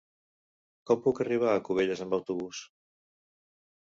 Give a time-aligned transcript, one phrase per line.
[0.89, 2.63] Com puc arribar a Cubelles amb autobús?